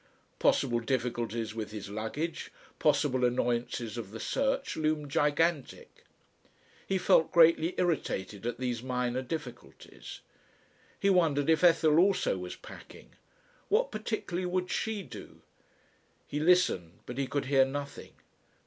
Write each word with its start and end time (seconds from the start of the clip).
Possible 0.39 0.79
difficulties 0.79 1.53
with 1.53 1.69
his 1.69 1.87
luggage, 1.87 2.51
possible 2.79 3.23
annoyances 3.23 3.99
of 3.99 4.09
the 4.09 4.19
search 4.19 4.75
loomed 4.75 5.11
gigantic. 5.11 6.05
He 6.87 6.97
felt 6.97 7.31
greatly 7.31 7.75
irritated 7.77 8.47
at 8.47 8.57
these 8.59 8.81
minor 8.81 9.21
difficulties. 9.21 10.21
He 10.99 11.11
wondered 11.11 11.51
if 11.51 11.63
Ethel 11.63 11.99
also 11.99 12.35
was 12.39 12.55
packing. 12.55 13.11
What 13.69 13.91
particularly 13.91 14.47
would 14.47 14.71
she 14.71 15.03
do? 15.03 15.43
He 16.25 16.39
listened, 16.39 16.93
but 17.05 17.19
he 17.19 17.27
could 17.27 17.45
hear 17.45 17.63
nothing. 17.63 18.13